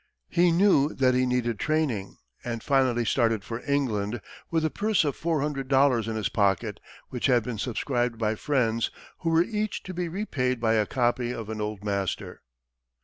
He 0.29 0.51
knew 0.51 0.95
that 0.95 1.13
he 1.13 1.27
needed 1.27 1.59
training, 1.59 2.17
and 2.43 2.63
finally 2.63 3.05
started 3.05 3.43
for 3.43 3.59
England 3.69 4.19
with 4.49 4.65
a 4.65 4.71
purse 4.71 5.03
of 5.05 5.15
four 5.15 5.41
hundred 5.43 5.67
dollars 5.67 6.07
in 6.07 6.15
his 6.15 6.27
pocket, 6.27 6.79
which 7.09 7.27
had 7.27 7.43
been 7.43 7.59
subscribed 7.59 8.17
by 8.17 8.33
friends, 8.33 8.89
who 9.19 9.29
were 9.29 9.43
each 9.43 9.83
to 9.83 9.93
be 9.93 10.07
repaid 10.09 10.59
by 10.59 10.73
a 10.73 10.87
copy 10.87 11.31
of 11.31 11.49
an 11.51 11.61
old 11.61 11.83
master. 11.83 12.41